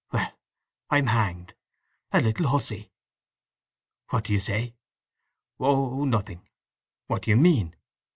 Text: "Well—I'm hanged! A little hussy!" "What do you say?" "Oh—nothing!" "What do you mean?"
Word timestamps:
"Well—I'm 0.13 1.05
hanged! 1.05 1.53
A 2.11 2.19
little 2.21 2.47
hussy!" 2.47 2.91
"What 4.09 4.23
do 4.23 4.33
you 4.33 4.39
say?" 4.39 4.73
"Oh—nothing!" 5.59 6.49
"What 7.05 7.21
do 7.21 7.29
you 7.29 7.37
mean?" 7.37 7.75